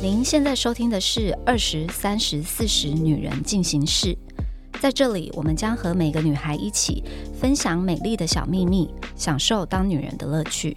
[0.00, 4.14] 您现在收听的是《二十三十四十女人进行式》，
[4.80, 7.02] 在这里，我们将和每个女孩一起
[7.34, 10.76] 分享美丽的小秘密，享受当女人的乐趣。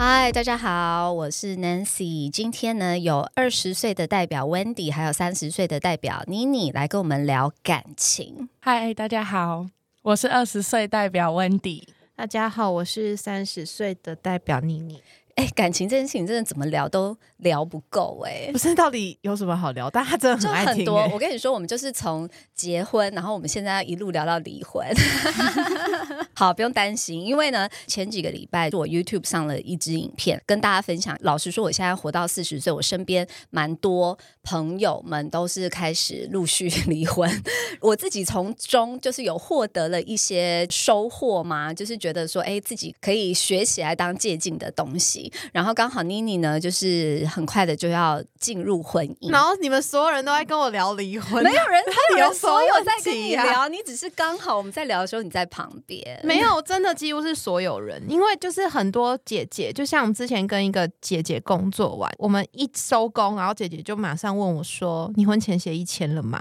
[0.00, 2.28] 嗨，大家好，我是 Nancy。
[2.28, 8.48] 今天呢，有二十岁的代表 Wendy，还有三十岁的代表妮妮来跟我们聊感情。
[8.58, 9.66] 嗨，大家好，
[10.02, 11.86] 我是二十岁代表温迪。
[12.16, 15.00] 大家好，我是三十岁的代表妮妮。
[15.36, 19.88] 哎，感情这件事情真的怎么聊都聊不够哎，不是到底有什么好聊？
[19.90, 20.84] 但他真的很爱听。
[20.84, 24.86] 多，我跟你说，我们就是从结婚，然后我们现在一路聊到离婚。
[26.34, 31.16] 好，不用担心，因为呢，前几个礼拜我 YouTube 上了一支影片，跟大家分享。
[31.20, 37.30] 老实说，我现在活到四十岁，我身边蛮多朋友们都是开始陆续 离婚。
[37.80, 45.21] 我自己从中就是有获得了一些收获嘛，就是觉得说，哎，自己可以学起来当借鉴的东西。
[45.52, 49.30] 然后刚好妮妮呢，就是很快的就要进入婚姻。
[49.30, 56.20] 然后你们所有人都在跟我聊离婚，没有人， 他有人所有在跟你聊，你只是刚好我们在聊的时候你在旁边。
[56.24, 66.40] 没有，真的几乎是所有人，因为就是很多姐姐，就像我们之前跟一个姐姐工作完，我们一收工，然后姐姐就马上问我说：“你婚前协议签了吗？”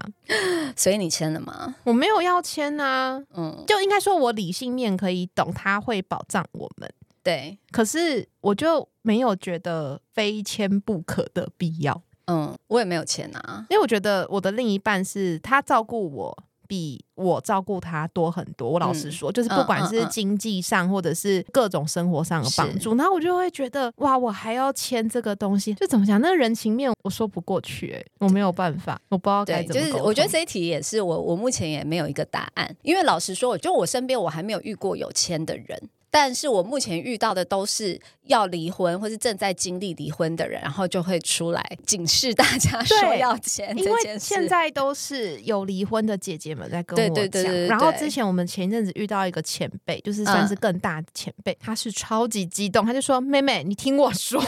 [0.75, 1.75] 所以你签了吗？
[1.83, 6.89] 我没有要签啊，嗯，就应该说我理性面可以懂，他会保障我们。
[7.23, 12.02] 对，可是我就没有觉得非签不可的必要。
[12.25, 18.69] 嗯，我也没有签啊，因为我觉得我的另一半是他照顾我比我照顾他多很多。
[18.69, 26.22] 我老实说，就是不管是经济上或者是各种生活上的帮助，然后我就会觉得哇，我还要签这个东西，就怎么讲？
[26.22, 29.81] 那个人情面我说不过去，哎，我没有办法，我不知道该怎么。
[29.81, 35.90] 就是我觉得这一题也是我，我目前也没有一个答案，因为老实说，就我身边我还没有遇过有签的人。
[36.11, 43.75] 但是我目前遇到的都是要离婚或是正在经历离婚的人，然后就会出来警示大家说要钱。
[43.77, 47.44] 因为现在都是有离婚的姐姐们在跟我讲。
[47.67, 54.44] 然后之前我们前一阵子遇到一个前辈，就是算是更大的前辈，他是超级激动，他就说：“妹妹，你听我说。”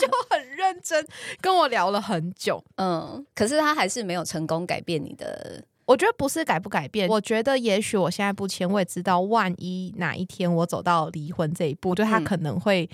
[0.00, 1.06] 就很认真
[1.40, 2.62] 跟我聊了很久。
[2.78, 5.62] 嗯，可是他还是没有成功改变你的。
[5.86, 12.88] 我觉得不是改不改变，我觉得也许我现在不签，我也知道万一哪一天我走到离婚这一步，就他可能会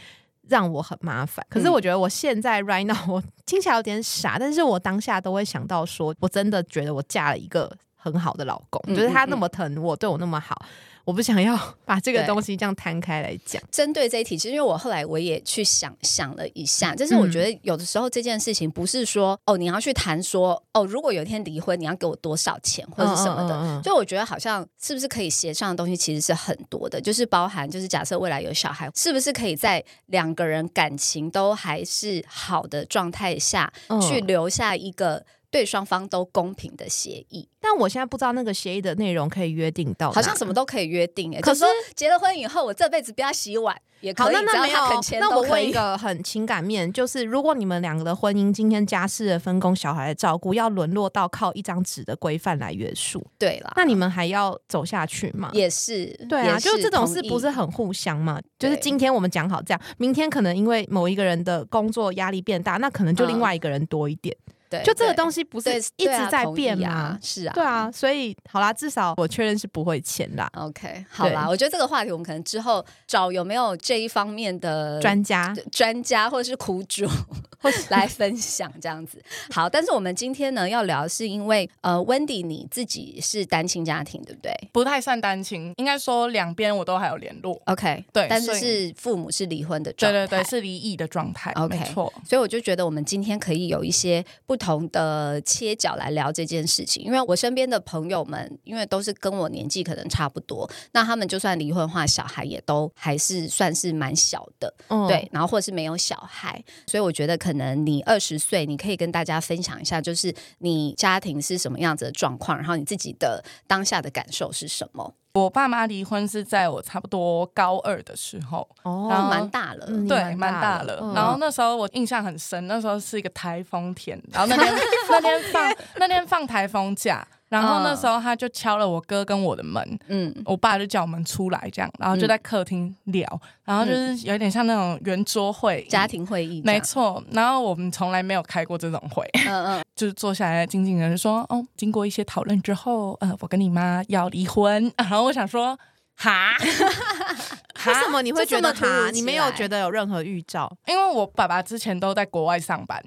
[0.49, 1.47] 让我很麻烦。
[1.49, 10.61] 可是我觉得我现在 right now 我听起来有点傻，但是我当下都会想到说，我真的觉得我嫁了一个很好的老公，就是他那么疼我，对我那么好。
[11.05, 13.63] 我不想要 把这个东西这样摊开来讲。
[13.71, 23.81] 针对这一题，其实因为我后来我也去想想了一下，就是我觉得有的时候这件事情不是说哦，你要去谈说哦，如果有一天离婚，你要给我多少钱或者什么的。
[23.83, 35.25] 就我觉得好像是不是可以协商的东西其实是很多的，就是包含就是假设未来有小孩，是不是可以在两个人感情都还是好的状态下去留下一个。
[35.51, 41.41] 对双方都公平的协议，但我现在不知道那个协议的内容可以约定到，好像什么都可以约定哎。
[41.41, 41.65] 可是
[41.97, 44.79] 结了婚以后，我这辈子不要洗碗也可以，那那没有。
[45.19, 55.51] 那我问一个 很情感面，就是如果你们两个的婚姻今天家事的分工、小孩的照顾，要沦落到靠一张纸的规范来约束，对了，那你们还要走下去吗？
[55.53, 58.41] 也是，对啊，就这种事不是很互相吗？
[58.57, 64.37] 就是今天我们讲好这样，明天可能因为某一个人的工作压力变大，那可能就另外一个人多一点。
[64.71, 67.19] 对，就这个东西不是一直在变吗？
[67.21, 70.49] 是啊，对啊，所以好啦，至少我确认是不会签啦。
[70.55, 77.05] OK，好啦，我觉得这个话题我们可能之后找有没有这一方面的专家、专家或者是苦主
[77.91, 79.21] 来分享这样子。
[79.51, 84.55] 好，但是我们今天呢要聊，是因为呃，Wendy 你自己是单亲家庭，对不对？
[84.71, 87.61] 不太算单亲，应该说两边我都还有联络。
[87.65, 91.51] OK，对，但是是父母是离婚的状态，对对对，是离异的状态。
[91.57, 92.13] OK，没错。
[92.25, 94.60] 所以我就觉得我们今天可以有一些不。
[94.61, 104.73] 同的切角来聊这件事情，因为我身边的朋友们，因为都是跟我年纪可能差不多，那他们就算离婚话，小孩也都还是算是蛮小的，
[105.09, 115.15] 对，然后或者是没有小孩，所以我觉得可能你二十岁，你可以跟大家分享一下，就是你家庭是什么样子的状况，然后你自己的当下的感受是什么。
[115.33, 121.13] 我爸妈离婚是在我差不多高二的时候，哦，蛮大了，对，蛮大了。
[121.15, 124.75] 然后那时候我印象很深，那时候是一个台风天，然后那天
[125.09, 127.27] 那天放那天放台风假。
[127.51, 133.27] 然后那时候他就敲了我哥跟我的门，嗯，我爸就叫我们出来这样，然后就在客厅聊，
[133.65, 137.23] 然后就是有点像那种圆桌会、家庭会议，没错。
[137.33, 144.91] 然后我们从来没有开过这种会，嗯嗯， 就是坐下来，经纪人说，哦，经过一些讨论之后，呃，我跟你妈要离婚。
[144.97, 145.79] 然后我想说。
[146.23, 146.53] 哈，
[147.87, 149.11] 为什么你会觉得哈？
[149.11, 150.71] 你没有觉得有任何预兆？
[150.87, 153.03] 因为我爸爸之前都在国外上班，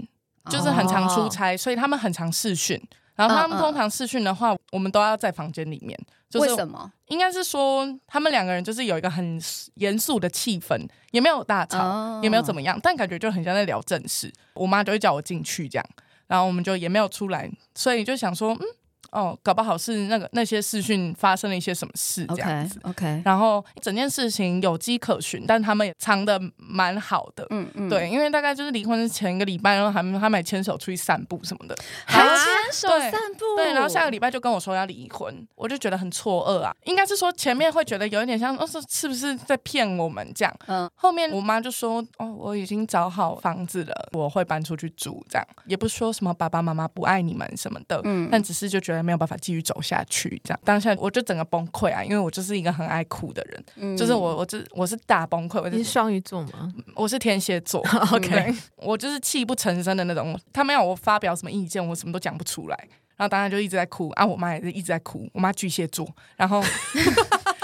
[0.50, 2.81] 就是很常出差，所以他们很常视讯。
[3.15, 5.98] 然后他们通常视讯的话，我们都要在房间里面。
[6.33, 6.92] 为什么？
[7.07, 9.39] 应该是说他们两个人就是有一个很
[9.75, 10.75] 严肃的气氛，
[11.12, 14.33] 也没有大吵，也没有怎么样，但感觉就很像在聊正事。
[14.56, 15.86] 我妈就会叫我进去这样，
[16.25, 18.65] 然后我们就也没有出来，所以就想说，嗯。
[19.13, 31.75] 哦，搞不好是那个那些视讯发生了一些什么事这样子，OK，然后整件事情有迹可循，但他们也藏的蛮好的，嗯嗯，对，因为大概就是离婚前一个礼拜，然后还他们牵手出去散步什么的，
[32.06, 32.38] 还牵
[32.71, 45.48] 手散步，对，然后下个礼拜就跟我说要离婚，我就觉得很错愕啊，应该是说前面会觉得有一点像，哦是是不是在骗我们这样，嗯，后面我妈就说，哦我已经找好房子了，我会搬出去住，这样。
[45.68, 49.02] 也不说什么爸爸妈妈不爱你们什么的，嗯，但只是就觉得。
[49.03, 52.03] 没有办法继续走下去，这样当下我就整个崩溃啊！
[52.03, 55.69] 因为我就是一个很爱哭的人，就是我，我这我是大崩溃。
[55.69, 56.73] 你是双鱼座吗？
[56.95, 57.81] 我是天蝎座。
[58.13, 60.39] OK，我就是泣不成声的那种。
[60.51, 62.88] 他们要我发表什么意见，我什么都讲不出来。
[63.15, 64.25] 然后当然就一直在哭啊！
[64.25, 65.29] 我妈也是一直在哭。
[65.33, 66.63] 我妈巨蟹座，然后。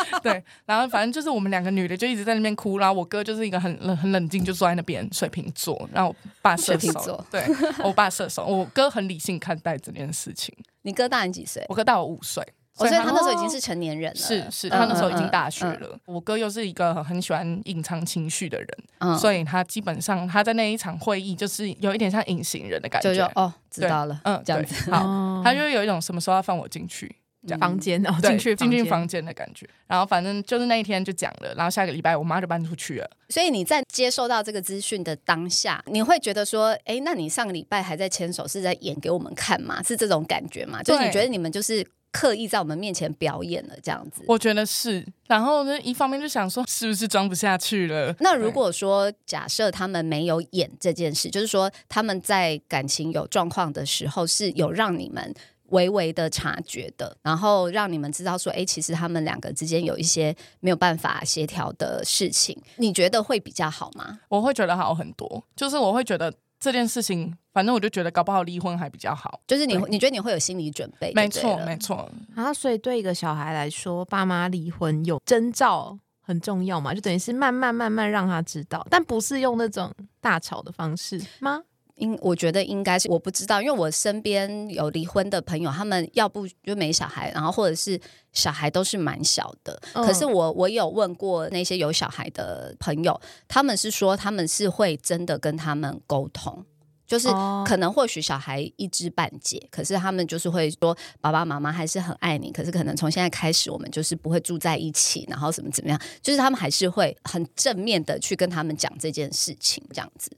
[0.24, 7.46] 对，然后反正就是我们两个女的就一直在那边哭，然后我哥就是一个很冷很冷静，就坐在那边水瓶座，然后我爸射手，对，
[7.84, 10.54] 我爸射手，我哥很理性看待这件事情。
[10.90, 11.64] 你哥大你几岁？
[11.70, 12.44] 我哥大我五岁，
[12.74, 14.16] 所以他那时候已经是成年人了。
[14.16, 16.00] 是是，他那时候已经大学了。
[16.06, 23.24] 我哥又是一个很喜欢隐藏情绪的人，所以他基本上他在那一场会议就是有一点像隐形人的感觉。
[23.36, 24.90] 哦，知道了，嗯，这样子。
[24.90, 27.16] 好，他就有一种什么时候要放我进去。
[27.58, 33.10] 房间然后，进去进去房间的感觉，然后反正就是那一天就讲了，然后下个礼拜我妈就搬出去了。
[33.30, 39.82] 所以你在接收到这个资讯的当下，你会觉得说，哎，那你上个礼拜还在牵手，是在演给我们看吗？
[39.84, 40.82] 是这种感觉吗？
[40.84, 44.24] 就是你觉得你们就是刻意在我们面前表演了这样子？
[44.28, 45.06] 我觉得是。
[45.28, 48.16] 然后呢，一方面就想说，是不是装不下去了？
[48.20, 55.34] 那如果说假设他们没有演这件事，就是说他们在感情有状况的时候，是有让你们。
[55.72, 64.20] 微微的察觉的，然后让你们知道说，哎，其实他们两个之间有一些没有办法协调的事情，你觉得会比较好吗？
[64.30, 69.40] 我会觉得好很多，就是我会觉得这件事情，反正我就觉得搞不好离婚还比较好。
[69.48, 71.12] 就是你，你觉得你会有心理准备？
[71.14, 72.10] 没错，没错。
[72.36, 76.94] 啊，所以对一个小孩来说，爸妈离婚有征兆很重要嘛？
[76.94, 81.64] 就等于是慢慢慢慢让他知道，但不是用那种大吵的方式吗？
[82.00, 88.00] 应我觉得应该是我不知道，因为我身边有离婚的朋友，他们要不就没小孩，然后或者是
[88.34, 89.80] 小孩都是蛮小的。
[89.94, 96.66] 可是我我有问过那些有小孩的朋友，他们是说他们是会真的跟他们沟通，
[97.06, 97.28] 就是
[97.66, 110.32] 可能或许小孩一知半解，可是他们就是会说爸爸妈妈还是很爱你，可是可能从现在开始我们就是不会住在一起，然后怎么怎么样，就是他们还是会很正面的去跟他们讲这件事情，这样子。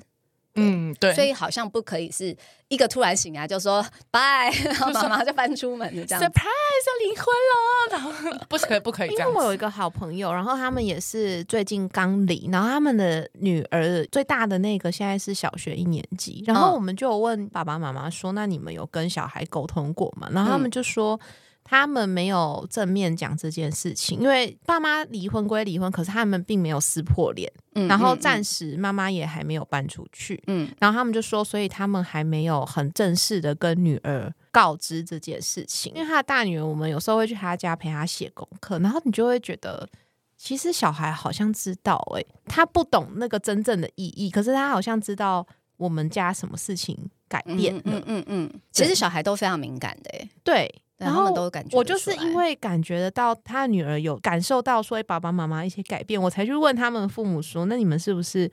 [0.56, 2.36] 嗯，对，所以好像不可以是
[2.68, 8.12] 一个突然醒来就说 拜，然后妈妈就搬出门就这样，surprise 要离婚了，然后
[8.50, 9.30] 不可以不可以这样。
[9.30, 20.27] 因为我有一个好朋友，然后他们也是最近刚离，然后他们的女儿最大的那个现在是小学一年级，然后我们就问爸爸妈妈说，那你们有跟小孩沟通过吗？
[20.31, 21.20] 然后他们就说。
[21.63, 27.51] 他们没有正面讲这件事情，因为爸妈离婚归离婚，可是他们并没有撕破脸。
[27.75, 30.41] 嗯，然后暂时妈妈也还没有搬出去。
[30.48, 35.94] 嗯，然后他们就说，所以他们还没有很正式的跟女儿告知这件事情。
[35.96, 39.88] 因为他的大女儿，我们有时候会去他家陪他写功课，然后你就会觉得，
[40.36, 47.82] 其实小孩好像知道，哎，他不懂那个真正的意义，可是他好像知道我们家什么事情改变了。
[47.86, 50.82] 嗯嗯嗯，其实小孩都非常敏感的，哎，对。
[51.01, 51.34] 然后
[51.72, 58.50] 我就是因为感觉得到他女儿有感受到说爸爸妈妈一些改变，我才去问他们父母说：“那你们是不是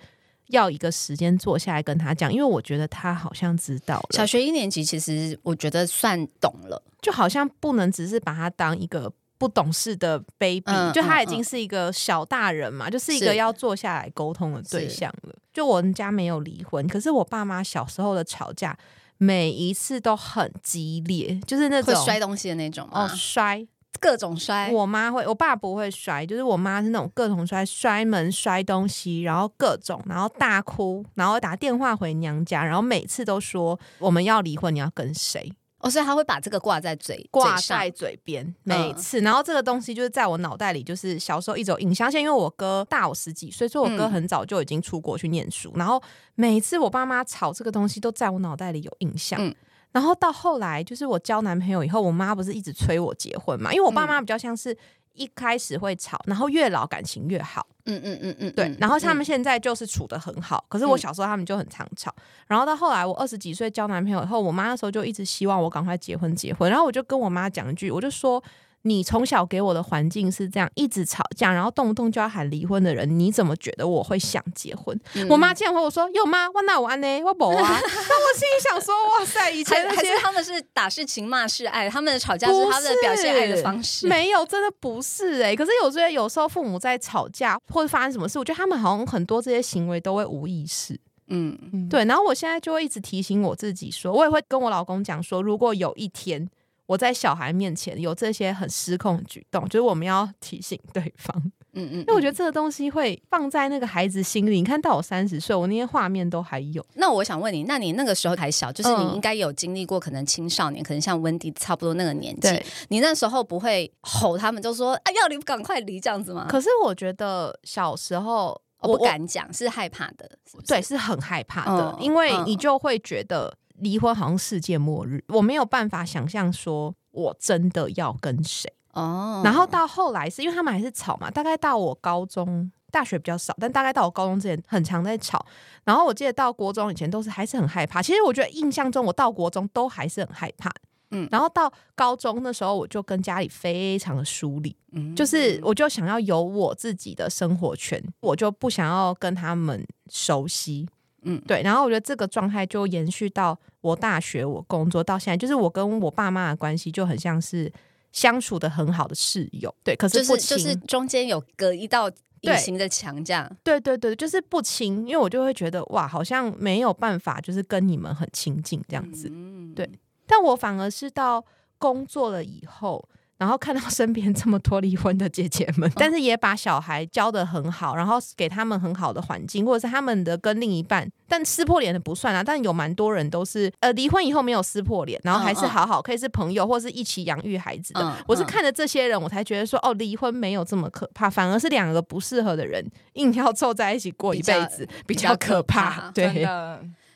[0.47, 4.09] 要一个时间坐下来跟他讲？”因为我觉得他好像知道了。
[4.13, 10.63] 小学一年级其实我觉得算懂了，就好像不能只是把他当一个不懂事的 baby，
[10.95, 15.35] 就他已经是一个小大人嘛，就是一个要坐下来沟通的对象了。
[15.53, 18.75] 就我们家没有离婚，可是我爸妈小时候的吵架。
[19.19, 23.67] 每一次都很激烈，就是那种摔东西的那种哦，摔
[24.01, 24.71] 各种摔。
[24.71, 35.53] 我妈会，我爸不会摔，就是我妈是那种各种摔，摔门、摔东西，然后各种，然后大哭，然后打电话回娘家，然后每次都说我们要离婚，你要跟谁？
[35.81, 42.11] 哦，所以他会把这个挂在嘴挂在嘴边，每次，然后这个东西就是在我脑袋里，就是小时候一种印象。
[42.13, 45.73] 因为我哥大我十几岁，所以我哥很早就已经出国去念书。
[45.77, 46.03] 然后
[46.35, 49.55] 每次我爸妈吵这个东西，都在我脑袋里有印象。
[49.93, 53.73] 然后到后来，就是我交男朋友以后，我妈不是一直催我结婚嘛？
[53.73, 54.77] 因为我爸妈比较像是。
[55.19, 57.67] 一开始会吵，然后越老感情越好。
[57.85, 58.75] 嗯嗯嗯嗯，对。
[58.79, 62.15] 然后他们现在就是处的很好，可是我小时候他们就很常吵。
[62.47, 66.71] 然后到后来我二十几岁交男朋友以后，我妈那时候就一直希望我赶快结婚结婚。
[66.71, 68.43] 然后我就跟我妈讲一句，我就说。
[68.83, 74.99] 你从小给我的环境是这样，一直吵架，然后动不动就要喊离婚的人，你怎么觉得我会想结婚？
[75.29, 76.49] 我妈竟然回我说：“有吗？
[76.55, 77.23] 我哪完呢？
[77.23, 84.07] 我不啊！”那我心里想说：“哇塞，以前还是他们是打是情骂是爱，他们的吵架是他们的表现爱的方式。
[84.07, 85.57] 没有，真的不是哎。
[85.57, 90.99] 可是有时候有时候父母在吵架或者发生什么事，我觉得他们好像很多这些行为都会无意识。
[91.27, 92.05] 嗯，对。
[92.05, 96.49] 然后我现在就会一直提醒我自己说，我也会跟我老公讲说，如果有一天。
[96.89, 101.37] 我在小孩面前有这些很失控的举动，就是我们要提醒对方，
[101.75, 104.57] 嗯嗯，因为我觉得这个东西会放在那个孩子心里。
[104.57, 106.83] 你看到我三十岁，我那些画面都还有。
[106.95, 112.49] 那我想问你，那你那个时候还小，就是你应该有经历过可能青少年，可能像温迪差不多那个年纪，
[112.89, 116.47] 你那时候不会吼他们，就说哎，要离赶快离这样子吗？
[116.49, 120.27] 可是我觉得小时候我不敢讲，是害怕的，
[120.67, 123.58] 对，是很害怕的，因为你就会觉得。
[123.81, 129.43] 离婚好像世界末日，我没有办法想象说我真的要跟谁哦。
[129.45, 135.45] 然后到后来是因为他们还是吵嘛，大概到我高中、大学比较少，但大概到我高中之前很常在吵。
[135.85, 138.03] 然后我记得到国中以前都是还是很害怕。
[138.03, 140.71] 其实我觉得印象中我到国中都还是很害怕，
[141.11, 141.29] 嗯。
[141.31, 150.89] 然后到高中那时候我就跟家里非常的疏离，嗯，就是我就想要有我自己的生活圈，我就不想要跟他们熟悉。
[151.23, 157.73] 嗯，对，然后我觉得这个状态就延续到我大学，我工作到现在，就是我跟我爸妈的关系就很像是
[158.13, 162.11] 相处的很好的室友，对，可是不亲，就是中间有隔一道
[162.43, 169.29] 隐形的墙，这样，对对对，就是不亲，因为我就会觉得哇，好像没有办法，就是跟你们很亲近这样子，
[169.75, 169.91] 对，
[170.27, 171.45] 但我反而是到
[171.79, 173.09] 工作了以后。
[173.39, 182.43] 然后看到身边这么多离婚的姐姐们，但是也把小孩教的很好，然后给他们很好的环境，或者是他们的跟另一半，但撕破脸的不算啊。
[182.43, 188.17] 但有蛮多人都是呃离婚以后没有撕破脸，然后还是好好可以是朋友，或是一起养育孩子的。
[188.27, 196.11] 我是看着这些人，我才觉得说哦，离婚没有这么可怕，反而是两个不适合的人硬要凑在一起过一辈子比较可怕。
[196.13, 196.45] 对。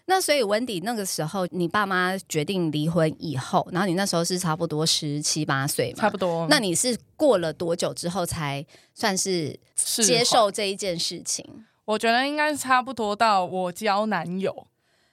[0.06, 6.00] 那所以温迪那个时候，你爸妈决定离婚以后，然后你那时候是差不多十七八岁嘛？
[6.00, 6.47] 差不多。
[6.50, 11.44] 那你是过了多久之后才算是接受这一件事情？
[11.85, 14.66] 我觉得应该是差不多到我交男友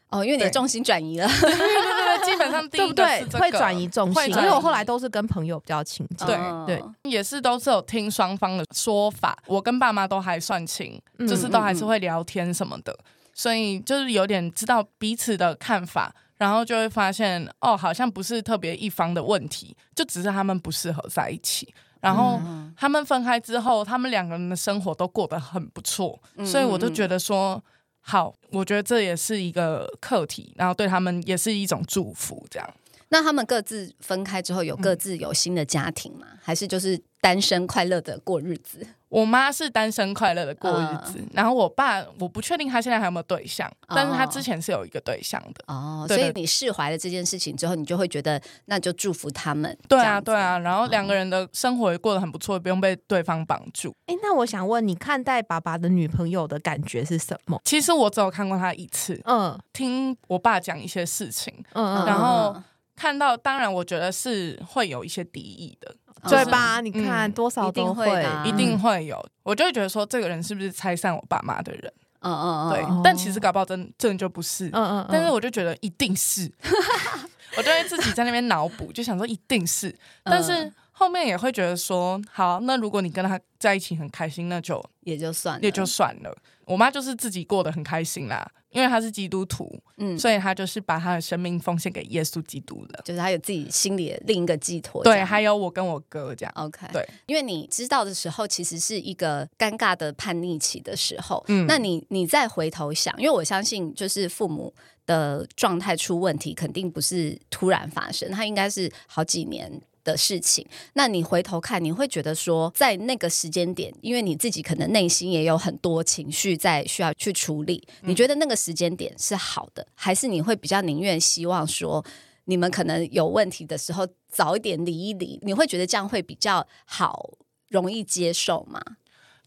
[0.09, 1.27] 哦，因为你的重心转移了。
[1.27, 3.23] 对对对，基本上 对不对？
[3.39, 6.25] 会转移重心，因为我后来都是跟朋友比较亲近。
[6.25, 9.37] 对对，也是都是有听双方的说法。
[9.45, 12.97] 我跟爸妈都还算亲，就是都还是会聊天什么的。
[13.39, 21.73] 所以就是有点知道彼此的看法，然后就会发现哦，好像不是特别一方的问题，就只是他们不适合在一起。
[22.01, 22.37] 然后
[22.75, 27.63] 他们分开之后，他们两个人的生活都过得很不错，所以我就觉得说
[28.01, 32.45] 好，我觉得这也是一个课题，然后对他们也是一种祝福。
[32.49, 32.69] 这样，
[33.09, 36.27] 那他们各自分开之后，有各自有新的家庭吗？
[36.41, 38.85] 还是就是单身快乐的过日子？
[39.09, 46.05] 我妈是单身快乐的过日子，然后我爸我不确定他现在还有没有对象，但是他之前是有一个对象的哦。
[46.07, 49.75] 所以你释怀了这件事情之后，你就会觉得那就祝福他们。
[49.87, 53.91] 对啊，对啊，然后两个人的生活也过得很不错，不用被对方绑住。
[54.05, 57.59] 哎，那我想问你，看待爸爸的女朋友的感觉是什么？
[57.65, 62.55] 其实我只有看过他一次，嗯，听我爸讲一些事情，嗯，然后
[62.99, 65.95] 看到，当然我觉得是会有一些敌意的。
[66.27, 66.81] 对吧？
[66.81, 68.05] 你看多少都会，
[68.43, 69.25] 一定会有。
[69.41, 71.93] 我就会觉得说，这个人是不是拆散我爸妈的人？
[72.19, 72.69] 嗯嗯嗯。
[72.71, 74.67] 对，但其实搞不好真真的就不是。
[74.73, 75.07] 嗯嗯。
[75.09, 76.51] 但是我就觉得一定是，
[77.55, 79.95] 我就会自己在那边脑补，就想说一定是。
[80.25, 86.35] 但是后面也会觉得说，好，那如果你跟他在一起很开心，那就也就算了，也就算了。
[86.65, 88.45] 我妈就是自己过得很开心啦。
[88.71, 95.03] 因为他是基督徒，嗯，所以他就是把他的生命奉献给耶稣基督了，就是他有自己心里的另一个寄托。
[95.03, 96.53] 对，还有我跟我哥这样。
[96.55, 101.43] OK，对，因为你知道的时候，其实是一个尴尬的叛逆期的时候。
[101.47, 104.73] 嗯，那你你再回头想，因为我相信，就是父母
[105.05, 109.81] 的状态出问题，肯定不是突然发生，他应该是好几年。
[110.03, 122.03] 的事情，那你回头看，你会觉得说，在那个时间点，因为你自己可能内心也有很多情绪在需要去处理，你觉得那个时间点是好的，还是你会比较宁愿希望说，
[122.45, 125.39] 你们可能有问题的时候早一点离一离？
[125.43, 127.37] 你会觉得这样会比较好，
[127.67, 128.81] 容易接受吗？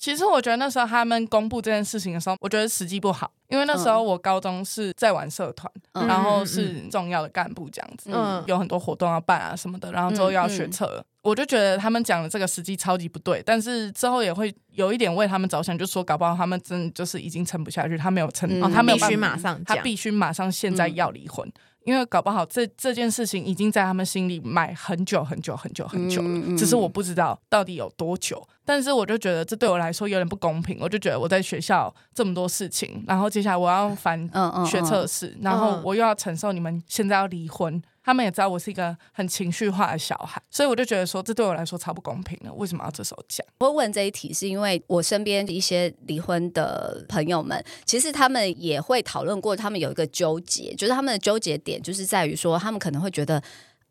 [0.02, 3.30] 其实我觉得那时候他们公布这件事情的时候，我觉得时机不好。
[3.46, 21.48] 因为那时候我高中是在玩社团，然后是重要的干部这样子，嗯，有很多活动要办啊什么的，然后之后又要学车，我就觉得他们讲的这个时机超级不对，但是之后也会有一点为他们着想，就说搞不好他们真的就是已经撑不下去，他没有撑，他必须马上，他必须马上现在要离婚。
[21.84, 28.40] 因为搞不好这这件事情已经在他们心里埋很久很久很久很久了，只是我不知道到底有多久。
[28.64, 34.28] 但是我就觉得这对我来说有点不公平，我就觉得我在学校这么多事情，然后接下来我要翻
[34.66, 37.82] 学测试，然后我又要承受你们现在要离婚。
[38.04, 42.52] 他们也知道我是一个很情绪化的小孩，所以我就觉得说，这对我来说超不公平的。
[42.54, 43.46] 为什么要这时候讲？
[43.60, 53.40] 我问这一题，是因为我身边一些离婚的朋友们，其实他们也会讨论过，他们有一个纠结，就是他们的纠结点就是在于说，他们可能会觉得。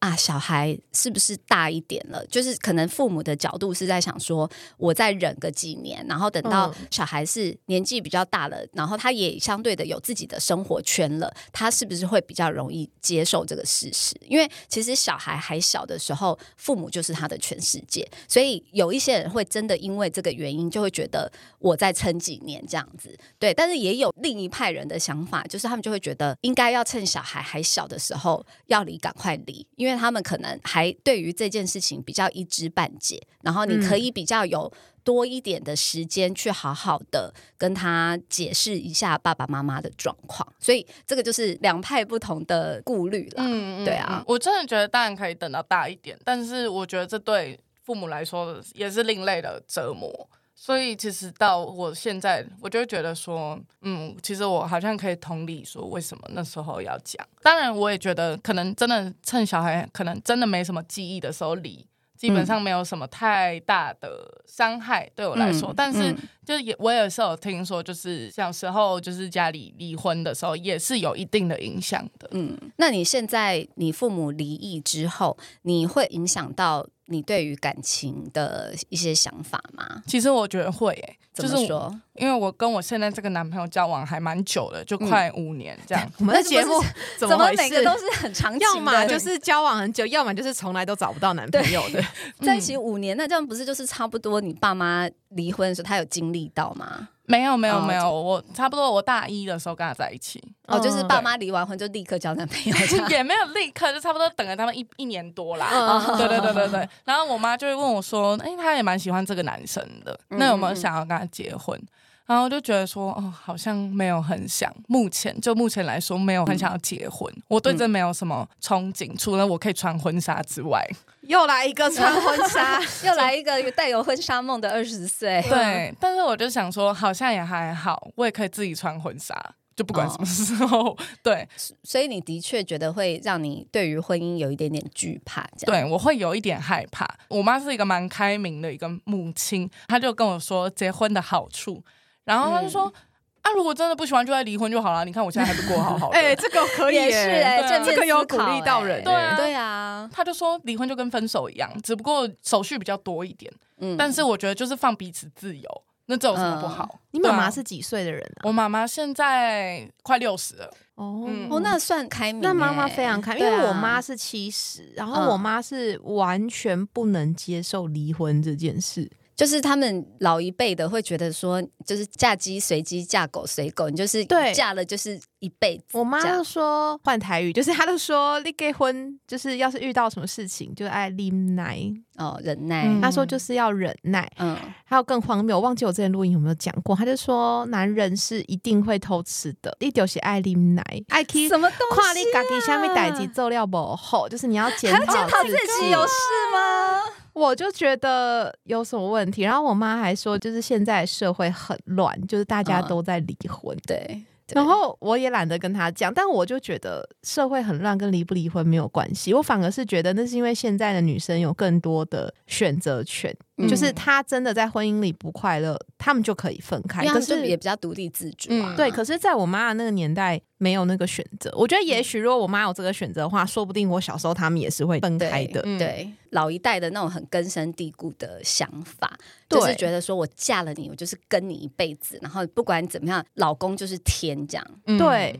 [0.02, 2.26] 啊，小孩是不是大一点了？
[2.26, 14.16] 就是可能父母的角度是在想说，我再忍个几年，然后等到小孩是年纪比较大了，然后他也相对的有自己的生活圈了，他是不是会比较容易接受这个事实？
[14.28, 23.16] 因为其实小孩还小的时候，父母就是他的全世界，所以有一些人会真的因为这个原因，就会觉得我再撑几年这样子。
[23.38, 29.91] 对，但是也有另一派人的想法，就是他们就会觉得应该要趁小孩还小的时候要离，赶快离，因为。
[29.92, 34.72] 因为他们可能还对于这件事情比较一知半解，然后你可以比较有
[35.04, 43.44] 多一点的时间去好好的跟他解释一下爸爸妈妈的状况，所以这个就是两派不同的顾虑了。
[43.46, 50.30] 嗯，对啊，我真的觉得当然可以等到大一点，但是我觉得这对父母来说也是另类的折磨。
[50.64, 57.28] 所以其实到我现在，我就觉得说，嗯，其实我好像可以同理说，为什么那时候要讲。
[57.42, 61.84] 当然，我也觉得可能真的趁小孩可能真的没什么记忆的时候离，
[62.16, 65.74] 基本上没有什么太大的伤害对我来说。
[65.76, 66.16] 但是，
[66.46, 72.30] 就是也我也是有听说，就是小时候就是家里离婚的时候，也是有一定的影响的。
[72.34, 76.86] 嗯，那你现在你父母离异之后，你会影响到？
[77.12, 80.02] 你对于感情的一些想法吗？
[80.08, 81.94] 其实我觉得会，诶，怎么说？
[82.16, 86.10] 因为我跟我现在这个男朋友交往还蛮久的，就快五年这样。
[86.20, 86.82] 我们的节目
[87.20, 92.04] 怎么每个都是很长要么就是交往很久，要么就是从来都找不到男朋友的，
[92.42, 94.40] 在一起五年，那这样不是就是差不多？
[94.40, 97.10] 你爸妈离婚的时候，他有经历到吗？
[97.32, 102.76] 没有没有没有，我差不多我大一的时候跟他在一起，哦，就是爸妈离完婚就立刻交男朋友，
[103.10, 105.70] 也没有立刻，就差不多等了他们一一年多啦。
[106.18, 111.82] 对对对对对，然后我妈就会问我说：“哎，他也蛮喜欢这个男生的，那有没有想要跟他结婚？”
[112.28, 120.86] 然后就觉得说：“哦，好像没有很想，目前就目前来说没有很想要结婚，我对这没有什么憧憬，除了我可以穿婚纱之外。”
[121.32, 125.42] 又来一个穿婚纱， 又来一个带有婚纱梦的二十岁。
[125.48, 129.34] 对，但是我就想说，好像也还好，我也可以自己穿婚纱，
[129.74, 130.98] 就不管什么时候。
[131.24, 131.48] 对，
[131.84, 135.82] 所以你的确觉得会让你对于婚姻有一点点惧怕，这样。
[135.82, 137.08] 对，我会有一点害怕。
[137.30, 141.82] 我妈是一个蛮开明的一个母亲，她就跟我说结婚的好处，
[142.26, 142.94] 然后她就说。
[143.42, 145.04] 啊，如果真的不喜欢，就再离婚就好了。
[145.04, 146.14] 你看我现在还不过好好的。
[146.20, 149.04] 哎，这个可以，也是哎，这个有鼓励到人。
[149.04, 150.10] 对啊，对啊。
[150.14, 153.52] 他就说离婚就跟分手一样，只不过手续比较多一点。
[153.80, 157.00] 嗯，但是我觉得就是放彼此自由，那这有什么不好？
[157.12, 158.42] 你妈妈是几岁的人啊？
[158.44, 160.72] 我妈妈现在快六十了。
[160.96, 162.42] 哦，哦，那算开明。
[162.44, 169.10] 那妈妈非常开，因为我妈是七十，然后我妈是完全不能接受离婚这件事。
[169.42, 174.24] 就是他们老一辈的会觉得说，就是嫁鸡随鸡，嫁狗随狗，你就是
[174.54, 175.98] 嫁了就是一辈子。
[175.98, 181.78] 我妈就说换台语，就是她都说你结婚就是要是遇到什么事情，就爱忍耐
[182.16, 182.88] 哦，忍耐。
[183.02, 184.26] 她说就是要忍耐。
[184.38, 191.96] 嗯，还有更荒谬，我忘记我之前录音有没有讲过，她就说男人是一定会偷吃的，你就是爱忍耐，爱去什么东西？
[191.96, 195.50] 跨你家己下面代志做料不好，就是你要检讨自
[195.82, 196.14] 己，有事
[196.54, 197.04] 吗？
[197.34, 204.22] 我就觉得有什么问题，然后我妈还说，就是现在社会很乱，就是大家都在离婚，对。
[204.56, 209.34] 然后我也懒得跟他讲，但我就觉得社会很乱，跟离不离婚没有关系。
[209.34, 213.36] 我反而是觉得那是因为现在的女生有更多的选择权。
[213.68, 218.50] 就是他真的在婚姻里不快乐，他们就可以分开，可是也比较独立自主。
[218.76, 221.52] 对，可是，在我妈的那个年代，没有那个选择。
[221.56, 225.62] 我觉得，也许如果我妈有这个选择的话，说不定我小时候他们也是会分开的。
[225.78, 229.18] 对，老一代的那种很根深蒂固的想法，
[229.50, 234.68] 就是觉得说我嫁了你，我就是跟你一辈子，然后不管怎么样，老公就是天这样。
[234.98, 235.40] 对。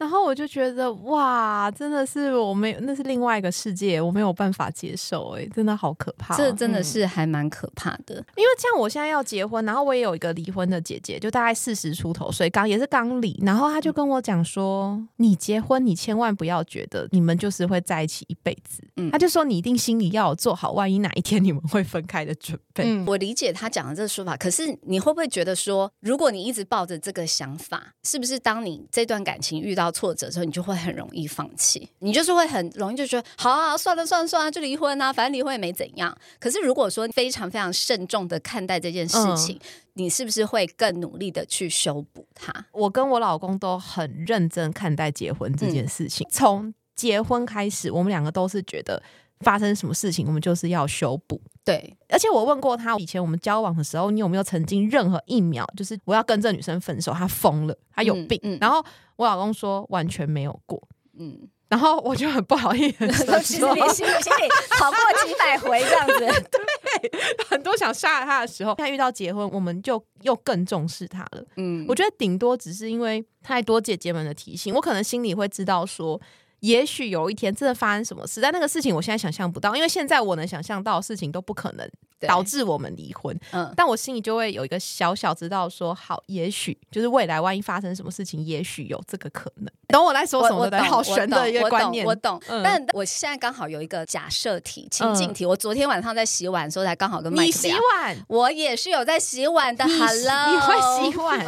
[0.00, 6.34] 然后我就觉得哇，真的是我没有，那是另外一个世界，我没有办法接受，哎，真的好可怕。
[6.34, 22.84] 这真的是还蛮可怕的，因为像我现在要结婚，然后我也有一个离婚的姐姐，就大概四十出头，所以刚也是刚离，然后她就跟我讲说，你结婚你千万不要觉得你们就是会在一起一辈子，嗯，她就说你一定心里要有做好，万一哪一天你们会分开的准备。
[22.86, 31.88] 嗯，我理解她讲的这个说法，可是你会不会觉得说，如果你一直抱着这个想法，是不是当你这段感情遇到挫折的时候，你就会很容易放弃？
[31.98, 36.16] 你就是会很容易就觉得，好啊，算了算了算了，就离婚啊，反正离婚也没怎样。
[36.38, 39.58] 可是如果说非常非常慎重的看待这件事情，
[39.94, 42.52] 你是不是会更努力的去修补它？
[42.72, 49.02] 我跟我老公都很认真看待结婚这件事情，从结婚开始，我们两个都是觉得
[49.44, 51.40] 发生什么事情，我们就是要修补。
[51.64, 58.40] 对，而且我问过他，以前我们交往的时候，你有没有曾经任何一秒，就是我要跟这女生分手，她疯了，她有病？
[58.60, 58.84] 然后
[59.16, 60.82] 我老公说完全没有过。
[61.18, 63.06] 嗯，然后我就很不好意思，
[63.42, 64.48] 其实你心里心里
[64.78, 66.18] 跑过几百回这样子，
[66.50, 67.12] 对，
[67.48, 71.44] 很多想杀了他的时候，他遇到结婚，我们就又更重视他了。
[71.56, 76.20] 嗯，我觉得顶多只是因为太多姐姐们的提醒，我可能心里会知道说。
[76.60, 81.90] 也许有一天真的发生什么事，但那个事情我现在想象不到，因为现在我能想象到的事情都不可能
[82.26, 83.38] 导致我们离婚。
[83.52, 89.70] 嗯，但我心里就会有一个小小知道说，好，也许就是未来万一发生什么事情，也许有这个可能。
[89.88, 90.82] 懂我在说什么的？
[90.84, 92.40] 好玄的一个观念，我懂。
[92.62, 95.44] 但我现在刚好有一个假设题、情境题。
[95.44, 99.84] 我昨天晚上在洗碗的时候，才刚好跟麦你洗碗，我也是有在洗碗的。
[99.84, 101.38] Hello，你会洗碗？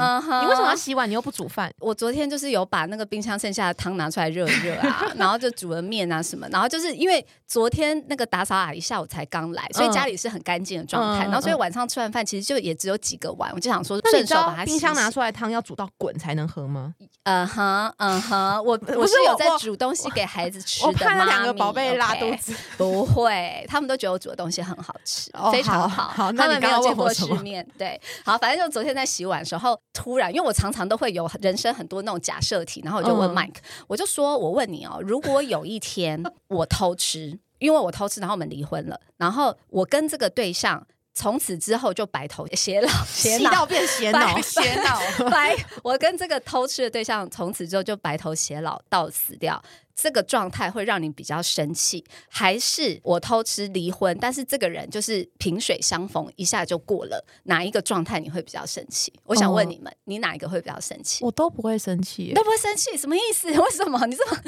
[0.43, 1.09] 你为什么要洗碗？
[1.09, 1.73] 你又不煮饭？
[1.79, 5.07] 我昨天就是有把那个冰箱剩下的汤拿出来热一热啊。
[5.17, 11.25] 然后就煮了面啊什么，然后就是因为昨天那个打扫阿姨下午才刚来，所以家里是很干净的状态。
[11.25, 16.94] 然后所以晚上吃完饭其实就也只有几个碗，我就想说顺手把它冰箱拿出来，汤要煮到滚才能喝吗？
[17.25, 20.88] 嗯哼，嗯哼，我我是有在煮东西给孩子吃的。
[20.88, 26.09] 我怕两个宝贝拉肚子，不会，他们都觉得我煮的东西很好吃，非常好。
[26.09, 28.01] 好，他们没有见过世面，对。
[28.25, 40.87] 好，反正就昨天在洗碗的时候，突然因为我常常都会有人生很多那种假设题，然后我就问 Mike，我就说我问你哦，如果有一天我偷吃，因为我偷吃，然后我们离婚了，然后我跟这个对象。
[41.14, 44.98] 从此之后就白头偕老，偕到变偕老，偕老
[45.29, 45.55] 白。
[45.85, 49.62] 我跟这个偷吃的对象从此之后就白头偕老到死掉。
[49.94, 54.16] 这个状态会让你比较生气，还是我偷吃离婚？
[54.18, 57.22] 但是这个人就是萍水相逢，一下就过了。
[57.42, 59.12] 哪一个状态你会比较生气？
[59.27, 61.22] 我想问你们，你哪一个会比较生气？
[61.22, 63.48] 我都不会生气， 都不会生气，什么意思？
[63.53, 64.38] 为什么你这么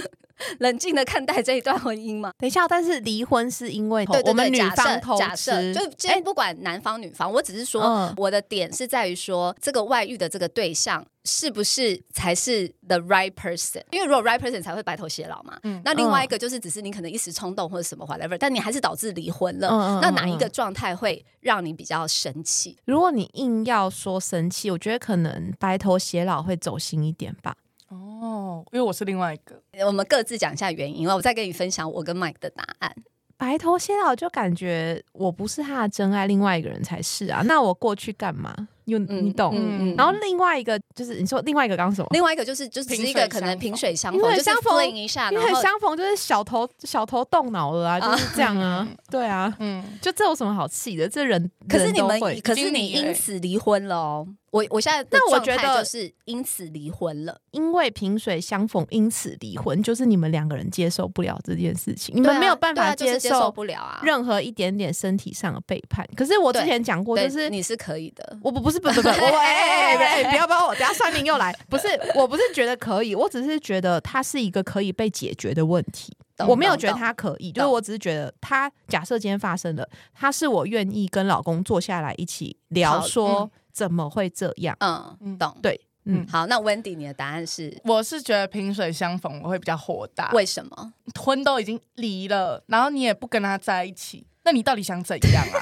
[0.59, 2.33] 冷静的看待这一段婚姻吗？
[2.39, 11.05] 等一下，但是离婚是因为对我们女方偷吃，就今天不管男方女方，我只是说我的点是在于说这个外遇的这个对象。
[11.27, 13.81] 是不是才是 the right person？
[13.93, 15.59] 因为如果 right person 才会白头偕老嘛。
[15.63, 15.81] 嗯。
[15.83, 19.69] 那另外一个就是，只是你可能一时冲动或者什么 whatever，但你还是导致离婚了。
[19.69, 20.01] 嗯嗯。
[20.03, 22.77] 那哪一个状态会让你比较生气？
[22.85, 27.57] 如果你硬要说生气，我觉得可能白头偕老会走心一点吧。
[27.89, 29.61] 哦，因为我是另外一个。
[29.87, 32.95] 我们各自讲一下原因，我再跟你分享我跟 Mike 的答案。
[33.37, 37.43] 白头偕老就感觉我不是他的真爱，另外一个人才是啊。
[37.47, 38.55] 那我过去干嘛？
[38.85, 39.55] 有你懂，
[39.97, 42.09] 然后另外一个就是你说另外一个刚什么？
[42.11, 51.09] 另外一个就是就是一个可能萍水相逢，就是相逢一下，因为相逢就是小头小头动脑了啊，就是这样啊， 对啊，嗯，就这有什么好气的？
[51.09, 54.29] 这人可是你们，可是你因此离婚了哦。
[54.55, 66.09] 我我现在那我觉得就是因此离婚了，因为萍水相逢，因此离婚，就是你们两个人接受不了这件事情，你们没有办法接受不了啊，任何一点点身体上的背叛。
[66.15, 83.51] 可是我之前讲过，就是你是可以的，我不不是不不不，我哎哎哎哎，不要不要，我等下算命又来，不是，我不是觉得可以，我只是觉得它是一个可以被解决的问题，我没有觉得它可以，就是我只是觉得他假设今天发生了，他是我愿意跟老公坐下来一起聊说。
[83.75, 84.77] 怎么会这样？
[84.81, 85.59] 嗯，懂。
[85.61, 87.77] 对，嗯，好，那 Wendy，你的答案是？
[87.85, 90.31] 我是觉得萍水相逢，我会比较火大。
[90.31, 90.93] 为什么？
[91.21, 95.59] 婚都已经离了，然后你也不跟他在一起，那你到底想怎样啊？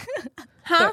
[0.63, 0.93] 哈，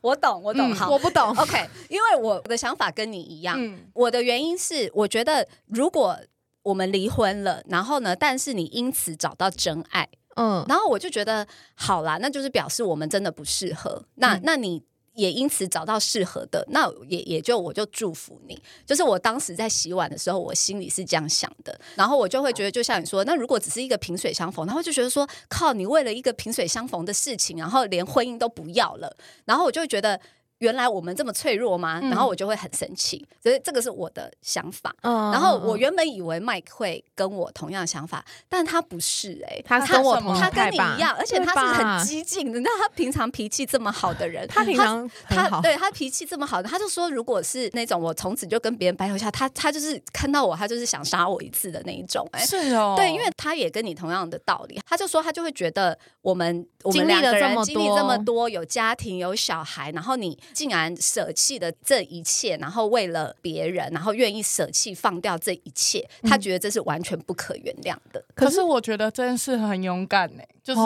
[0.00, 1.28] 我懂，我懂，好，我不懂。
[1.36, 3.56] OK，因为我的想法跟你一样。
[3.92, 6.18] 我的原因是，我觉得如果
[6.62, 14.02] 我们离婚了，然后呢，但是你因此找到真爱，嗯，然后我就觉得好啦，那就是表示我们真的不适合。
[14.14, 14.82] 那，那你。
[15.14, 18.60] 也因此找到适合的，那也也就我就祝福你。
[18.84, 30.20] 就是我当时在洗碗的时候，我心里是这样想的，然后我就会觉得，就像你说，那如果只是一个萍水相逢，然后就觉得说，靠，你为了一个萍水相逢的事情，然后连婚姻都不要了，然后我就觉得。
[30.64, 32.00] 原来我们这么脆弱吗？
[32.00, 34.94] 然后我就会很生气，所以这个是我的想法。
[35.02, 42.58] 然后我原本以为 Mike 会跟我同样想法，但他不是哎，他跟我他跟你一样，而且他是很激进的。
[42.60, 52.26] 那他平常脾气这么好的人，他平常他对他脾气这么好的，他就说，如果是那种我从此就跟别人白头下，他他就是看到我，他就是想杀我一次的那一种。
[52.32, 68.24] 哎，是哦，对，因为他也跟你同样的道理，他就说他就会觉得我们我们两个人经历这么多，有家庭有小孩，然后你竟然舍弃了这一切，然后为了别人，然后愿意舍弃放掉这一切，他觉得这是完全不可原谅的。
[68.34, 70.80] 可是我觉得这件事很勇敢呢，就是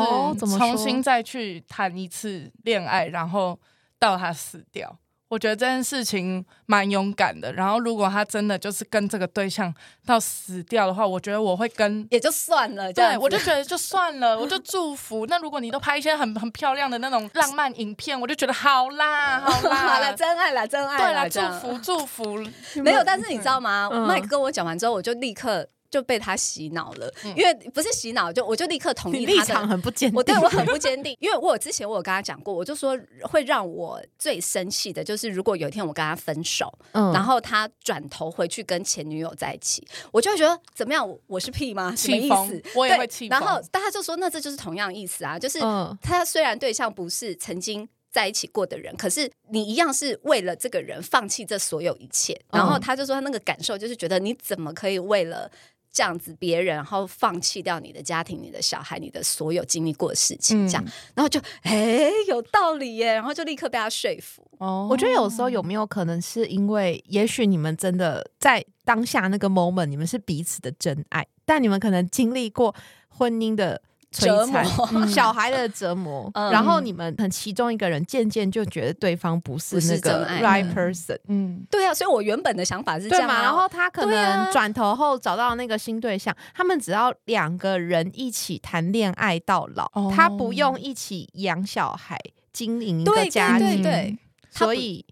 [0.57, 3.59] 重新再去谈一次恋爱，然后
[3.98, 4.98] 到他死掉。
[5.29, 7.53] 我觉得这件事情蛮勇敢的。
[7.53, 9.73] 然后，如果他真的就是跟这个对象
[10.07, 12.93] 到死掉的话，我觉得我会跟也就算了。
[12.93, 15.27] 对，我就觉得就算了，我就祝福。
[15.27, 22.45] 那如果你都拍一些很很漂亮的那种浪漫影片，我就觉得好啦，好啦，好了，真爱啦，真爱啦，对啦，祝福祝福。
[22.83, 23.91] 没有，但是你知道吗？
[24.09, 25.69] 麦克跟我讲完之后，我就立刻。
[25.90, 41.09] 就被他洗脑了，因为不是洗脑，就我就立刻同意他的立场很不坚定，我对我很不坚定，因为我之前我有跟他讲过，我就说会让我最生气的就是如果有一天我跟他分手，然后他转头回去跟前女友在一起，我就会觉得怎么样？
[41.27, 41.94] 我是屁吗？
[41.96, 42.62] 什么意思？
[42.74, 43.27] 我也会气。
[43.29, 45.59] 然后大家就说那这就是同样意思啊，就是
[46.03, 52.38] 他虽然对象不是曾经在一起过的人，可是你一样是为了这个人放弃这所有一切。
[52.53, 55.51] 然后他就说他那个感受就是觉得你怎么可以为了。
[55.92, 64.46] 这样子，别人然后放弃掉你的家庭、你的小孩、你的所有经历过的事情，这样，然后就哎有道理耶，然后就立刻被他说服。
[64.59, 72.74] 哦，我觉得有时候有没有可能是因为，也许你们真的在当下那个 moment，你们是彼此的真爱，但你们可能经历过
[73.09, 73.83] 婚姻的。
[74.11, 74.62] 折磨
[75.07, 92.18] 小孩的折磨，然后你们很其中一个人渐渐就觉得对方不是那个 right person，嗯，对啊，所以我原本的想法是这样，然后他可能转头后找到那个新对象，他们只要两个人一起谈恋爱到老，他不用一起养小孩
[92.53, 94.18] 经营一个家庭，对，
[94.51, 95.05] 所以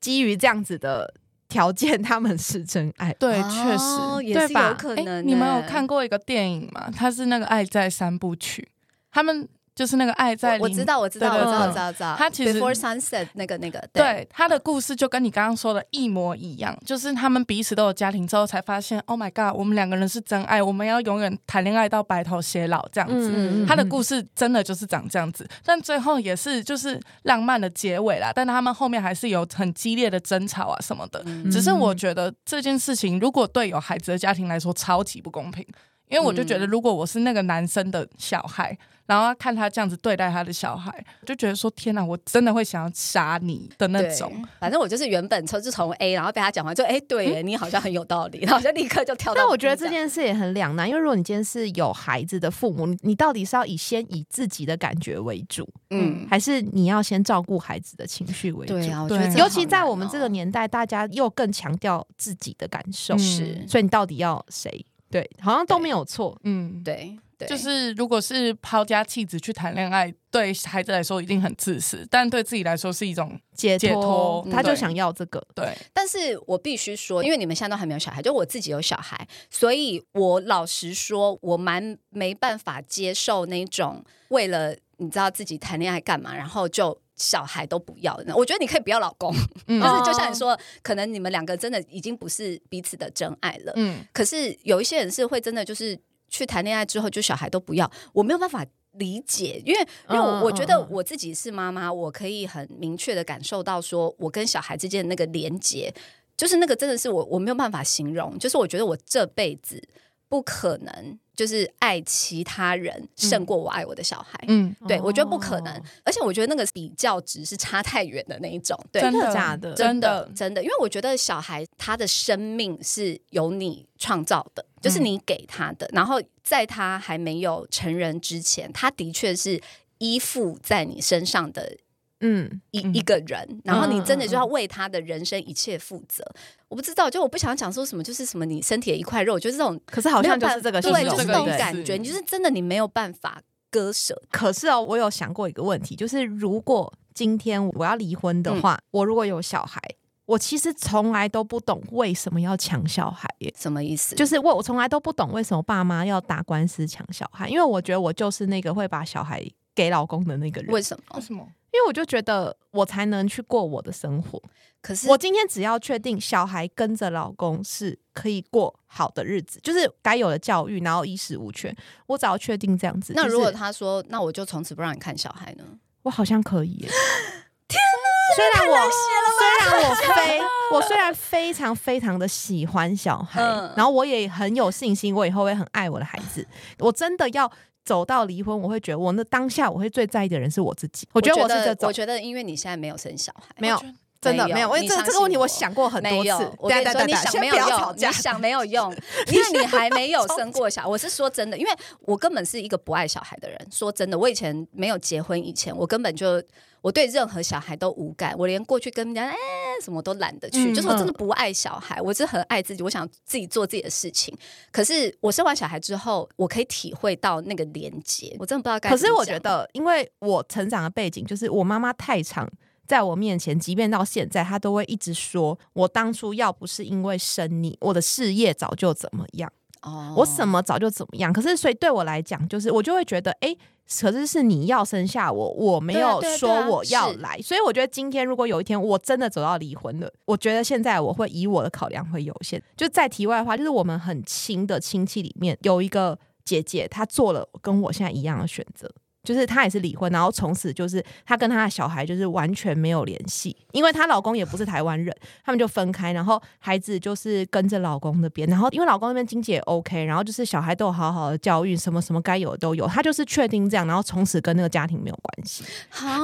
[0.00, 1.14] 基于这样子的。
[1.50, 4.72] 条件他们是真爱， 对，确实，对吧？
[4.72, 6.88] 可能你们有看过一个电影吗？
[6.96, 8.62] 它是那个《爱在三部曲》，
[9.10, 9.46] 他们。
[9.74, 12.14] 就是那个爱在，我知道，我知道，我知道，知道，知道。
[12.16, 23.64] 他其实 Before Sunset 那个那个，对他的故事就跟你刚刚说的一模一样，就是他们彼此都有家庭之后才发现，Oh my God，我们两个人是真爱，我们要永远谈恋爱到白头偕老这样子。
[23.66, 28.32] 他的故事真的就是长这样子，但最后也是就是浪漫的结尾啦。
[28.34, 31.24] 但他们后面还是有很激烈的争吵啊什么的。
[31.50, 35.66] 只是我觉得这件事情，如果对有孩子的家庭来说，超级不公平。
[36.08, 38.76] 因为我就觉得，如果我是那个男生的小孩，
[39.10, 44.32] 然后看他这样子对待他的小孩，就觉得说天哪，我真的会想要杀你的那种。
[44.60, 49.40] 反正我就是原本从就从 A，然后被他讲完就哎，对，你好像很有道理， 然后就立刻就跳到。
[49.40, 58.74] 但我觉得这件事也很两难，因为如果你今天是有孩子的父母，你你到底是要以先以自己的感觉为主，嗯，还是你要先照顾孩子的情绪为主？
[58.74, 64.86] 对啊，我觉得尤其在我们这个年代，大家又更强调自己的感受，是，所以你到底要谁？
[65.10, 66.38] 对，好像都没有错。
[66.44, 74.46] 嗯，对，就是如果是抛家弃子去谈恋爱，对孩子来说一定很自私，但对自己来说是一种解脱。
[74.50, 75.44] 他就想要这个。
[75.54, 87.00] 对，但是我必须说，因为你们现在都还没有小孩，就我自己有小孩，所以我老实说，我蛮没办法接受那种为了你知道自己谈恋爱干嘛，然后就。
[87.16, 89.30] 小孩都不要，我觉得你可以不要老公，
[89.68, 93.74] 就是就像你说，可能你们两个真的已经不是彼此的真爱了。
[93.76, 96.00] 嗯，可是有一些人是会真的就是
[96.30, 105.92] 去谈恋爱之后就小孩都不要，我没有办法理解，因为因为我觉得我自己是妈妈，我可以很明确的感受到，说我跟小孩之间的那个连接，
[106.36, 109.82] 就是那个真的是我我没有办法形容，就是我觉得我这辈子
[110.30, 111.18] 不可能。
[111.36, 115.72] 就是爱其他人胜过我爱我的小孩，嗯，对我觉得不可能，
[116.04, 119.00] 而且我觉得那个比较值是差太远的那一种，对。
[119.00, 119.32] 真的。
[119.32, 119.72] 假的？
[119.72, 129.58] 真的真的，因为我觉得小孩他的生命是由你创造的，就是你给他的，然后在他还没有成人之前，他的确是
[129.96, 131.78] 依附在你身上的。
[132.20, 136.24] 嗯，一一个人，然后你真的就要为他的人生一切负责。
[136.68, 139.80] 我不知道，就我不想讲说什么，就是什么你身体的一块肉，就是这种。
[139.86, 144.20] 可是好像就是这个，对，就是这种感觉，你就是真的你没有办法割舍。
[144.30, 149.80] 可是哦，我有想过一个问题，就是如果今天我要离婚的话，我如果有小孩，
[150.26, 153.52] 我其实从来都不懂为什么要抢小孩耶？
[153.58, 154.14] 什么意思？
[154.14, 159.42] 就是我我从来都不懂为什么爸妈要打官司抢小孩，因为我觉得我就是那个会把小孩
[159.74, 160.70] 给老公的那个人。
[160.70, 161.02] 为什么？
[161.16, 161.48] 为什么？
[161.72, 164.42] 因为我就觉得我才能去过我的生活。
[164.82, 171.74] 可是我今天只要确定小孩跟着老公是可以过好的日子，就是该有的教育，然后衣食无缺，
[172.06, 173.12] 我只要确定这样子。
[173.14, 175.64] 那如果他说，那我就从此不让你看小孩呢？
[176.02, 176.88] 我好像可以耶。
[177.68, 178.10] 天哪！
[178.36, 178.90] 虽然我
[179.38, 180.40] 虽然我非
[180.72, 183.40] 我虽然非常非常的喜欢小孩，
[183.76, 186.46] 然后我也很有信心，我以后会很爱我的孩子。
[186.78, 187.50] 我真的要
[187.90, 191.08] 走到离婚，我会觉得我那当下我会最在意的人是我自己。
[191.12, 191.88] 我觉得我是这种。
[191.88, 193.76] 我觉得因为你现在没有生小孩，没有。
[194.20, 196.52] 真的没有，因为这这个问题我想过很多次。
[196.58, 198.94] 我跟你说，你想没有用，你想没有用，
[199.32, 200.88] 因为你还没有生过小孩。
[200.88, 203.58] 我是说真的，因为我根本是一个不爱小孩的人。
[203.70, 206.42] 说真的，我以前没有结婚以前，我根本就
[206.82, 209.36] 我对任何小孩都无感，我连过去跟人家哎
[209.82, 210.74] 什么都懒得去。
[210.74, 214.36] 就是我真的不爱小孩，我是很爱自己，我想自己做自己的事情。
[214.70, 218.90] 可是我生完小孩之后，我可以体会到那个连接，我真的不知道该。
[218.90, 222.46] 可是我觉得，因为我成长的背景就是我妈妈太长。
[222.90, 229.48] 在我面前，即便到现在，他都会一直说：“我当初要不是因为生你，我的事业早就怎么样
[229.82, 233.54] 哦，我什么早就怎么样。”可是，所以对我来讲，就是我就会觉得，哎，
[234.00, 237.40] 可是是你要生下我，我没有说我要来。
[237.40, 242.60] 所以，我觉得今天如果有一天我真的走到离婚了，我觉得现在我会以我的考量会有限。
[242.76, 248.92] 就在题外话，就是我们很亲的亲戚里面有一个姐姐，她做了跟我现在一样的选择。
[249.22, 265.64] 就是她也是离婚，然后从此就是她跟她的小孩就是完全没有联系，因为她老公也不是台湾人，他们就分开，然后孩子就是跟着老公那边，然后因为老公那边经济也 OK，然后就是小孩都有好好的教育，什么什么该有的都有，她就是确定这样，然后从此跟那个家庭没有关系，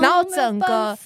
[0.01, 0.99] 然后整个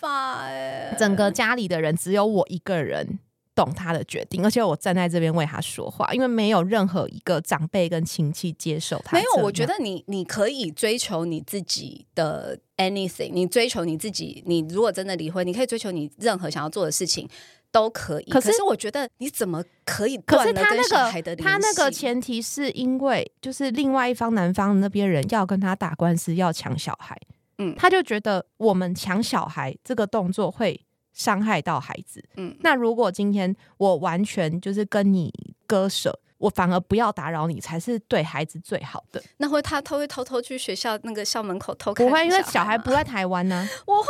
[0.99, 3.19] 整个家里的人只有我一个人。
[3.63, 9.19] 懂他的决定，而且我站在这边为他说话，因为没有任何一个长辈跟亲戚接受他。
[9.19, 14.43] 没有，我觉得你你可以追求你自己的 anything，你追求你自己。
[14.47, 17.29] 你如果真的离婚，你可以追求你任何想要做的事情
[17.71, 18.25] 都可以。
[18.31, 20.17] 可是我觉得你怎么可以？
[20.17, 27.15] 可是他那个他那个前提是因为就是另外一方男方那边人要跟他打官司，要抢小孩。
[27.59, 30.81] 嗯，他就觉得我们抢小孩这个动作会。
[31.13, 35.33] 伤害到孩子，嗯，那如果今天我完全就是跟你
[35.67, 39.23] 割舍，我反而不要打扰你，才是对孩子最好的。
[39.37, 42.07] 那会他他会偷偷去学校那个校门口偷看？
[42.07, 43.69] 不会，因为小孩不在台湾呢。
[43.87, 44.09] 我会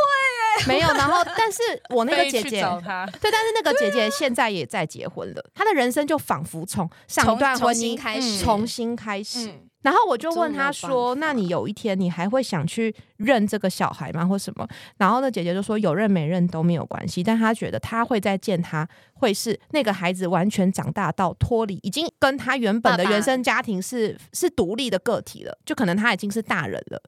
[0.61, 0.89] 耶，没有。
[0.95, 1.59] 然后，但是
[1.89, 9.53] 我那个姐姐，对，但是那个姐姐现在也在结婚了，她的人生就仿佛从上一段婚姻开始，重新开始。
[9.83, 27.03] 然后我就问他说：“那你有一天你还会想去认这个小孩吗，或什么？”然后那姐姐就说：“有认没认都没有关系，但她觉得她会再见他，会是那个孩子完全长大到脱离，已经跟他原本的原生家庭是是独立的个体了，就可能他已经是大人了。”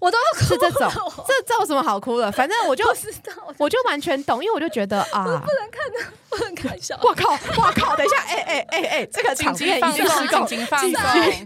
[0.00, 0.90] 我都要哭，是这种，
[1.26, 2.30] 这这有什么好哭的？
[2.32, 6.98] 反正我就知道，我就完全懂，因为我就觉得 啊，不能看的，不能看笑。
[7.02, 10.92] 我靠，我靠，等一下，哎哎哎哎，这个紧急放松，紧急放松。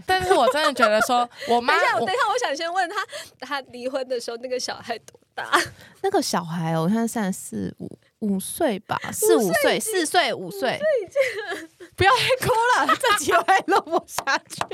[0.05, 2.95] 但是我真的觉得说，我妈，等一下，等一下，我想先问他，
[3.39, 5.49] 他离婚的时候那个小孩多大？
[6.01, 7.97] 那个小孩哦，我现在三十四五。
[8.21, 10.79] 五岁吧，四五岁，四岁五岁，
[11.95, 14.61] 不要再哭了，这集会录不下去。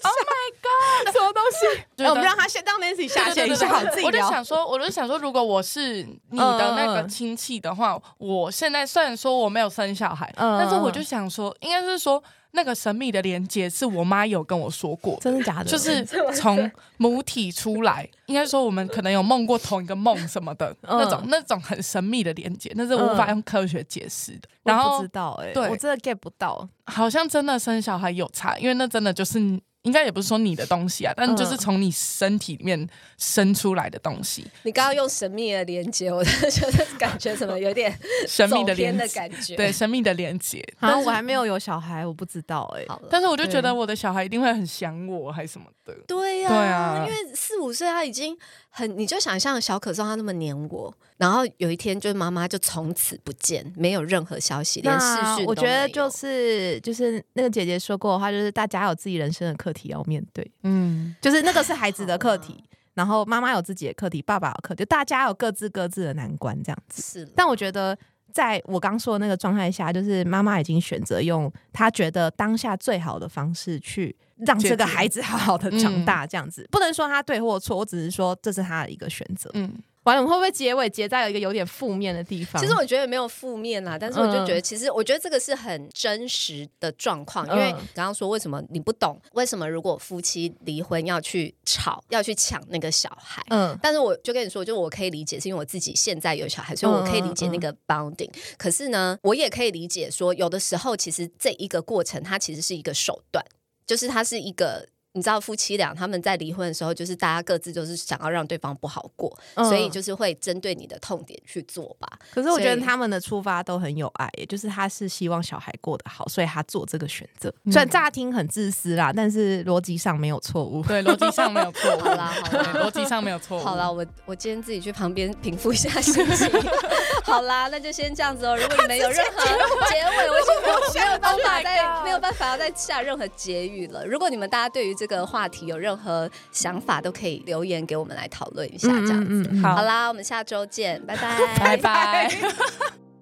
[0.00, 1.82] Oh my god，什么东西？
[2.08, 12.22] 我们让他先当 Nancy 下线一下，自己我就想说，我就想说，如果我是你的那个亲戚的话，我现在虽然说我没有生小孩，但是我就想说，应该是说。
[12.52, 15.64] 那个神秘的连接是我妈有跟我说过，真的假的？
[15.64, 24.48] 就是从母体出来，应该说我们可能有梦过同一个梦什么的那种，那种很神秘的连接，那是无法用科学解释的。
[24.64, 29.60] 然后不知道哎，对我真的 get 不到，好像真的生小孩有差，因为那真的就是。
[29.88, 34.46] 应该也不是说你的东西啊，但就是从你身体里面生出来的东西。
[34.64, 40.62] 你刚刚用神秘的连接，我觉得感觉什么有点神秘的连的感觉，对神秘的连接。
[40.78, 42.84] 然后我还没有有小孩，我不知道哎。
[43.08, 45.94] 但是我就觉得我的小孩一定会很想我，还是什么的。
[46.06, 48.36] 对呀，对啊，因为四五岁他已经
[48.70, 62.62] 很，你就想象小可颂他那么黏我，然后有一天就是妈妈就从此不见，没有任何消息，连视讯我觉得就是就是那个姐姐说过的话，就是大家有自己人生的课题要面对，嗯，就是那个是孩子的课 题，
[62.94, 67.02] 然后妈妈有自己的课题，爸爸有课题，大家有各自各自的难关，这样子。
[67.02, 67.98] 是，但我觉得
[68.32, 74.14] 在我刚说的那个状态下，就是妈妈已经选择用她觉得当下最好的方式去。
[74.46, 79.50] 让这个孩子好好的长大，这样子不能说他对或错，我只是说这是他的一个选择。
[79.54, 79.72] 嗯，
[80.04, 82.60] 完了我们会不会结尾结在一个有点负面的地方？
[82.62, 87.46] 其实我觉得没有负面啦，但是我就觉得，其实我觉得这个是很真实的状况。
[87.48, 93.42] 因为刚刚说为什么你不懂，为什么如果夫妻离婚要去吵，要去抢那个小孩？
[93.50, 98.30] 嗯，但是我就跟你说，就我可以理解，是因为我自己现在有小孩，所以我可以理解那个 bounding。
[98.56, 103.44] 可是呢，我也可以理解说，有的时候其实这一个过程，它其实是一个手段，
[103.88, 104.88] 就是它是一个。
[105.18, 112.08] 你知道夫妻俩他们在离婚的时候，就是大家各自都是想要让对方不好过，所以就是会针对你的痛点去做吧。
[112.32, 117.52] 可是我觉得他们的出发都很有爱，也就是他是希望小孩过得好，所以他做这个选择。
[117.64, 120.82] 虽然乍听很自私啦，但是逻辑上没有错误。
[120.84, 121.98] 对，逻辑上没有错误。
[122.06, 123.64] 好啦，好啦，逻辑上没有错误。
[123.64, 126.48] 好啦，我我今天自己去旁边平复一下心情。
[127.24, 128.56] 好啦，那就先这样子哦。
[128.56, 129.44] 如果你们有任何
[129.88, 134.06] 结尾，我就没有没有办法再没有办法要再下任何结语了。
[134.06, 139.50] 如果你们大家对于这个话题有任任何想法都可以留言给我们来讨论一下，这样子。
[139.62, 142.30] 好啦，我们下周见，拜拜，拜拜。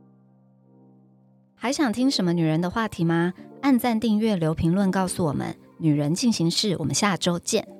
[1.55, 3.34] 还想听什么女人的话题吗？
[3.62, 5.57] 按赞、订阅、留评论，告诉我们。
[5.78, 7.76] 女人进行式，我们下周见。